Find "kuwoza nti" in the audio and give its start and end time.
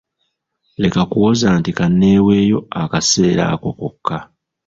1.11-1.71